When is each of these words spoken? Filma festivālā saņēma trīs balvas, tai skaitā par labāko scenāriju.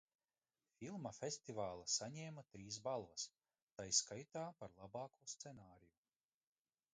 Filma 0.77 1.09
festivālā 1.17 1.83
saņēma 1.95 2.45
trīs 2.55 2.79
balvas, 2.87 3.27
tai 3.81 3.87
skaitā 3.99 4.47
par 4.63 4.75
labāko 4.85 5.29
scenāriju. 5.37 5.95